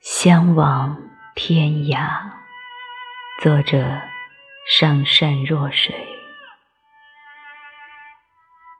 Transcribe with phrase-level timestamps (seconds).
[0.00, 0.96] 相望
[1.34, 2.08] 天涯，
[3.42, 4.00] 作者
[4.66, 5.94] 上善若水。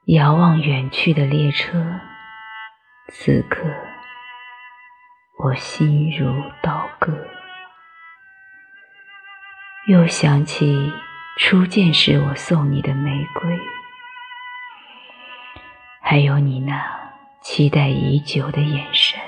[0.07, 2.01] 遥望远去的列车，
[3.09, 3.67] 此刻
[5.45, 7.13] 我心如刀割。
[9.89, 10.91] 又想起
[11.37, 13.61] 初见时我送你的玫瑰，
[16.01, 19.21] 还有你那期待已久的眼神。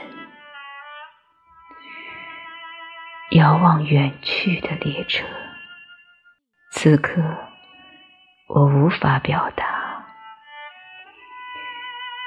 [3.35, 5.25] 遥望远去的列车，
[6.71, 7.23] 此刻
[8.47, 10.05] 我无法表达，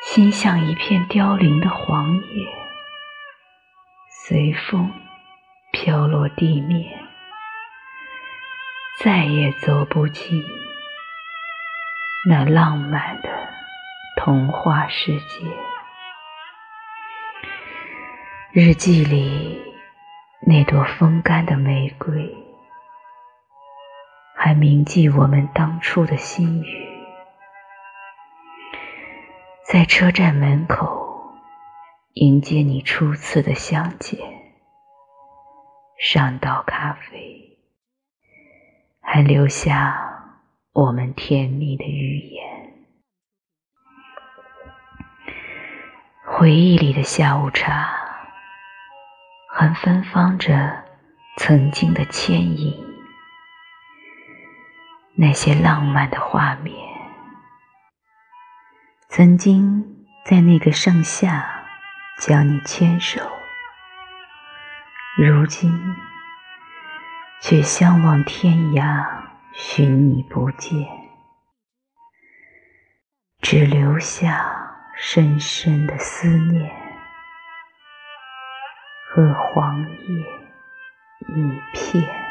[0.04, 2.48] 心像一片凋零的黄叶，
[4.26, 4.91] 随风
[5.72, 7.00] 飘落地面，
[9.03, 10.44] 再也走不进
[12.28, 13.30] 那浪漫的
[14.17, 15.45] 童话世界。
[18.52, 19.75] 日记里。
[20.48, 22.36] 那朵风干的玫瑰，
[24.36, 26.88] 还铭记我们当初的心语。
[29.66, 31.34] 在车站门口
[32.14, 34.20] 迎接你初次的相见，
[35.98, 37.58] 上岛咖啡，
[39.02, 40.38] 还留下
[40.73, 42.46] 我们甜蜜的语言。
[46.23, 48.05] 回忆里的下午茶。
[49.58, 50.84] 还芬芳着
[51.38, 52.78] 曾经的牵引，
[55.16, 56.75] 那些浪漫的画面，
[59.08, 61.64] 曾经在那个盛夏
[62.20, 63.22] 将你牵手，
[65.16, 65.72] 如今
[67.39, 69.08] 却相望天涯，
[69.53, 70.86] 寻你不见，
[73.39, 74.53] 只留下
[74.98, 76.85] 深深的思念。
[79.15, 80.26] 和黄叶
[81.20, 82.24] 一片。